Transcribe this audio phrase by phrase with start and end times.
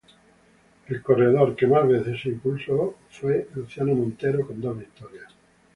[0.87, 5.31] El corredor que más veces se impuso fue Luciano Montero, con dos victorias.